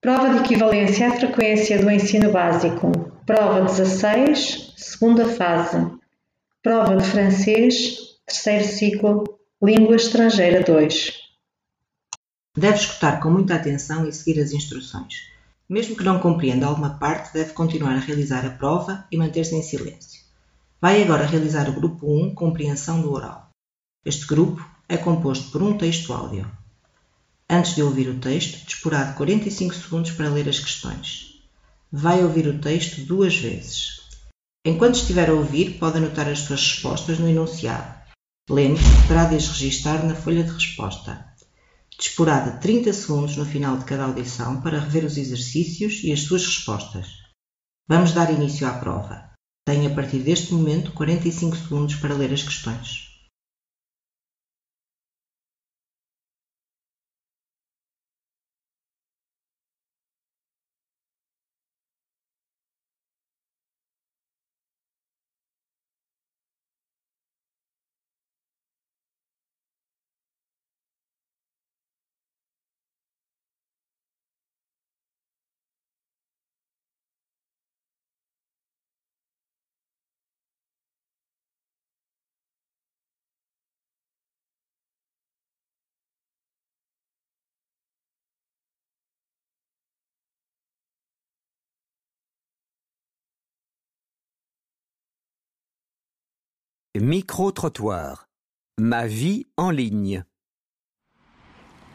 Prova 0.00 0.30
de 0.30 0.44
equivalência 0.44 1.08
à 1.08 1.16
frequência 1.16 1.76
do 1.80 1.90
ensino 1.90 2.30
básico. 2.30 2.92
Prova 3.26 3.62
16, 3.62 4.74
segunda 4.76 5.26
fase. 5.26 5.76
Prova 6.62 6.96
de 6.96 7.04
francês, 7.04 7.98
terceiro 8.24 8.64
ciclo, 8.64 9.24
língua 9.60 9.96
estrangeira 9.96 10.62
2. 10.62 11.12
Deve 12.56 12.76
escutar 12.76 13.18
com 13.18 13.28
muita 13.28 13.56
atenção 13.56 14.08
e 14.08 14.12
seguir 14.12 14.40
as 14.40 14.52
instruções. 14.52 15.14
Mesmo 15.68 15.96
que 15.96 16.04
não 16.04 16.20
compreenda 16.20 16.66
alguma 16.66 16.96
parte, 16.96 17.34
deve 17.34 17.52
continuar 17.52 17.96
a 17.96 17.98
realizar 17.98 18.46
a 18.46 18.50
prova 18.50 19.04
e 19.10 19.16
manter-se 19.16 19.56
em 19.56 19.62
silêncio. 19.62 20.22
Vai 20.80 21.02
agora 21.02 21.26
realizar 21.26 21.68
o 21.68 21.74
grupo 21.74 22.06
1, 22.06 22.36
compreensão 22.36 23.02
do 23.02 23.12
oral. 23.12 23.50
Este 24.04 24.28
grupo 24.28 24.64
é 24.88 24.96
composto 24.96 25.50
por 25.50 25.60
um 25.60 25.76
texto 25.76 26.12
áudio. 26.12 26.48
Antes 27.50 27.74
de 27.74 27.82
ouvir 27.82 28.10
o 28.10 28.18
texto, 28.18 28.66
disporá 28.66 29.04
de 29.04 29.16
45 29.16 29.74
segundos 29.74 30.10
para 30.10 30.28
ler 30.28 30.46
as 30.50 30.58
questões. 30.58 31.42
Vai 31.90 32.22
ouvir 32.22 32.46
o 32.46 32.58
texto 32.58 33.00
duas 33.06 33.36
vezes. 33.36 34.02
Enquanto 34.66 34.96
estiver 34.96 35.30
a 35.30 35.32
ouvir, 35.32 35.78
pode 35.78 35.96
anotar 35.96 36.28
as 36.28 36.40
suas 36.40 36.60
respostas 36.60 37.18
no 37.18 37.26
enunciado. 37.26 37.98
Lembre-se 38.50 38.84
que 38.84 39.08
terá 39.08 39.24
de 39.24 39.36
as 39.36 39.48
registar 39.48 40.04
na 40.04 40.14
folha 40.14 40.44
de 40.44 40.50
resposta. 40.50 41.26
Disporá 41.98 42.40
de 42.40 42.60
30 42.60 42.92
segundos 42.92 43.36
no 43.36 43.46
final 43.46 43.78
de 43.78 43.86
cada 43.86 44.04
audição 44.04 44.60
para 44.60 44.80
rever 44.80 45.06
os 45.06 45.16
exercícios 45.16 46.04
e 46.04 46.12
as 46.12 46.20
suas 46.20 46.44
respostas. 46.44 47.08
Vamos 47.88 48.12
dar 48.12 48.30
início 48.30 48.66
à 48.66 48.72
prova. 48.72 49.30
Tem 49.64 49.86
a 49.86 49.90
partir 49.94 50.18
deste 50.18 50.52
momento 50.52 50.92
45 50.92 51.56
segundos 51.56 51.94
para 51.94 52.14
ler 52.14 52.30
as 52.30 52.42
questões. 52.42 53.07
Micro-trottoir. 97.00 98.26
Ma 98.76 99.06
vie 99.06 99.46
en 99.56 99.70
ligne. 99.70 100.24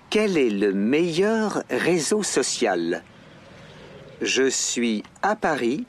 Quel 0.10 0.38
est 0.38 0.50
le 0.50 0.72
meilleur 0.72 1.64
réseau 1.70 2.24
social? 2.24 3.04
Je 4.22 4.50
suis 4.50 5.04
à 5.22 5.36
Paris 5.36 5.86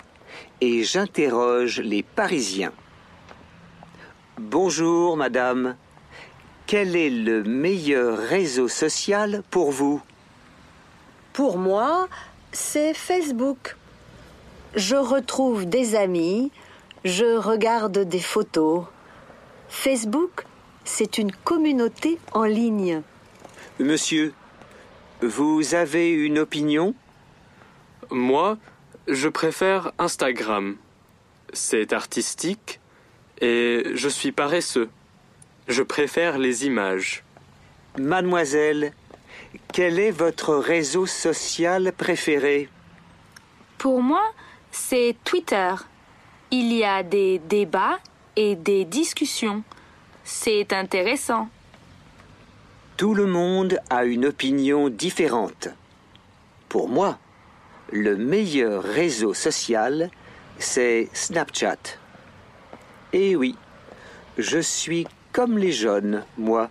et 0.61 0.83
j'interroge 0.83 1.81
les 1.81 2.03
Parisiens. 2.03 2.73
Bonjour 4.39 5.17
madame. 5.17 5.77
Quel 6.67 6.97
est 6.97 7.11
le 7.11 7.45
meilleur 7.45 8.19
réseau 8.19 8.67
social 8.67 9.45
pour 9.49 9.71
vous? 9.71 10.03
Pour 11.33 11.59
moi, 11.59 12.09
c'est 12.51 12.95
Facebook. 12.95 13.77
Je 14.75 14.97
retrouve 14.97 15.67
des 15.67 15.95
amis, 15.95 16.51
je 17.05 17.37
regarde 17.37 17.99
des 17.99 18.19
photos. 18.19 18.87
Facebook, 19.75 20.47
c'est 20.85 21.19
une 21.19 21.33
communauté 21.33 22.19
en 22.33 22.45
ligne. 22.45 23.03
Monsieur, 23.79 24.33
vous 25.21 25.75
avez 25.75 26.11
une 26.11 26.39
opinion? 26.39 26.95
Moi, 28.11 28.57
je 29.09 29.29
préfère 29.29 29.93
Instagram. 29.99 30.77
C'est 31.53 31.93
artistique 31.93 32.81
et 33.43 33.83
je 33.95 34.09
suis 34.09 34.33
paresseux. 34.33 34.89
Je 35.69 35.83
préfère 35.83 36.39
les 36.39 36.65
images. 36.65 37.23
Mademoiselle, 37.99 38.93
quel 39.73 39.99
est 39.99 40.13
votre 40.13 40.55
réseau 40.55 41.05
social 41.05 41.93
préféré? 41.93 42.71
Pour 43.77 44.01
moi, 44.03 44.23
c'est 44.71 45.17
Twitter. 45.25 45.75
Il 46.51 46.73
y 46.73 46.85
a 46.85 47.03
des 47.03 47.39
débats 47.41 47.99
et 48.37 48.57
des 48.57 48.85
discussions. 48.85 49.63
C'est 50.25 50.73
intéressant. 50.73 51.49
Tout 52.97 53.15
le 53.15 53.27
monde 53.27 53.79
a 53.91 54.05
une 54.05 54.27
opinion 54.27 54.89
différente. 54.89 55.69
Pour 56.69 56.89
moi, 56.89 57.19
le 57.93 58.17
meilleur 58.17 58.83
réseau 58.83 59.35
social, 59.35 60.11
c'est 60.59 61.09
Snapchat. 61.13 61.99
Et 63.13 63.37
oui, 63.37 63.57
je 64.39 64.59
suis 64.59 65.07
comme 65.33 65.59
les 65.59 65.73
jeunes, 65.73 66.25
moi. 66.39 66.71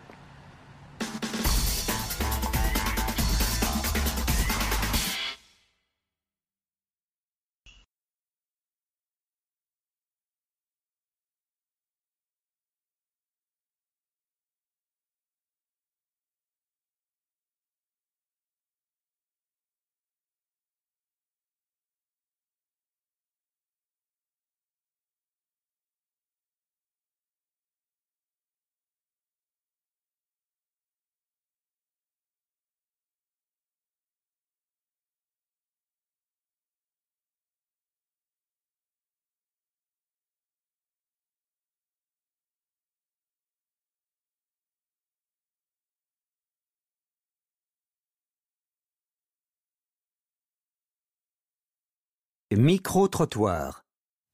Micro-trottoir. 52.56 53.84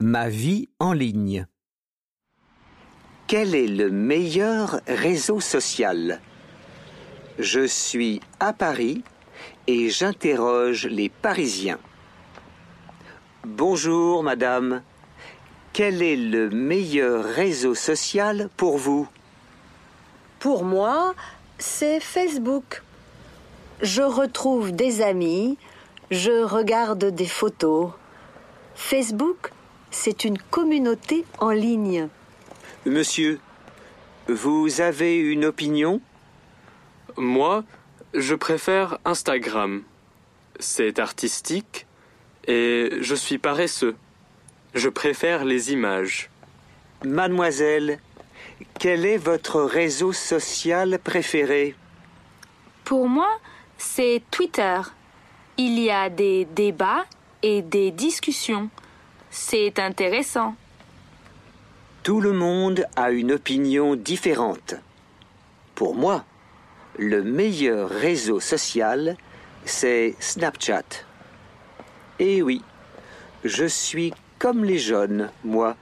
Ma 0.02 0.30
vie 0.30 0.68
en 0.80 0.94
ligne. 0.94 1.48
Quel 3.28 3.56
est 3.56 3.68
le 3.68 3.90
meilleur 3.90 4.82
réseau 4.88 5.40
social? 5.40 6.20
Je 7.38 7.66
suis 7.66 8.20
à 8.40 8.52
Paris 8.52 9.04
et 9.68 9.90
j'interroge 9.90 10.86
les 10.88 11.10
Parisiens. 11.10 11.80
Bonjour 13.46 14.24
madame. 14.24 14.82
Quel 15.72 16.02
est 16.02 16.18
le 16.18 16.50
meilleur 16.50 17.24
réseau 17.24 17.76
social 17.76 18.50
pour 18.58 18.78
vous? 18.78 19.08
Pour 20.40 20.66
moi, 20.66 21.14
c'est 21.58 22.00
Facebook. 22.00 22.84
Je 23.82 24.02
retrouve 24.02 24.74
des 24.74 25.02
amis, 25.02 25.58
je 26.12 26.44
regarde 26.44 27.06
des 27.06 27.28
photos. 27.28 27.92
Facebook, 28.80 29.52
c'est 29.92 30.24
une 30.24 30.38
communauté 30.38 31.26
en 31.40 31.52
ligne. 31.52 32.08
Monsieur, 32.86 33.40
vous 34.28 34.80
avez 34.80 35.18
une 35.18 35.46
opinion? 35.46 36.02
Moi, 37.18 37.66
je 38.14 38.34
préfère 38.34 38.98
Instagram. 39.04 39.84
C'est 40.60 40.98
artistique 40.98 41.88
et 42.48 42.90
je 43.02 43.16
suis 43.16 43.38
paresseux. 43.38 43.96
Je 44.74 44.88
préfère 44.88 45.44
les 45.44 45.72
images. 45.74 46.30
Mademoiselle, 47.06 48.00
quel 48.80 49.06
est 49.06 49.18
votre 49.18 49.62
réseau 49.62 50.14
social 50.14 51.00
préféré? 51.04 51.76
Pour 52.86 53.10
moi, 53.10 53.30
c'est 53.78 54.24
Twitter. 54.32 54.80
Il 55.58 55.78
y 55.78 55.92
a 55.92 56.10
des 56.10 56.46
débats 56.46 57.06
et 57.44 57.62
des 57.62 57.92
discussions. 57.92 58.70
C'est 59.30 59.80
intéressant. 59.80 60.56
Tout 62.04 62.22
le 62.22 62.34
monde 62.34 62.86
a 62.96 63.12
une 63.12 63.32
opinion 63.34 63.96
différente. 63.96 64.76
Pour 65.76 65.96
moi, 65.96 66.24
le 66.98 67.24
meilleur 67.24 67.90
réseau 67.90 68.40
social, 68.40 69.16
c'est 69.66 70.16
Snapchat. 70.20 70.84
Eh 72.20 72.42
oui, 72.42 72.62
je 73.44 73.66
suis 73.66 74.14
comme 74.40 74.64
les 74.64 74.80
jeunes, 74.80 75.30
moi. 75.44 75.76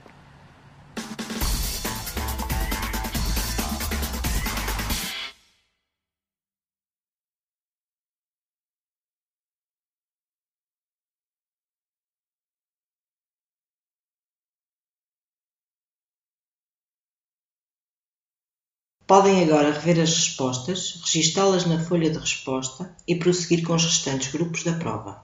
Podem 19.08 19.42
agora 19.42 19.72
rever 19.72 20.02
as 20.02 20.14
respostas, 20.14 21.00
registá-las 21.02 21.64
na 21.64 21.82
folha 21.82 22.10
de 22.10 22.18
resposta 22.18 22.94
e 23.06 23.14
prosseguir 23.16 23.64
com 23.66 23.74
os 23.74 23.82
restantes 23.82 24.30
grupos 24.30 24.64
da 24.64 24.74
prova. 24.74 25.22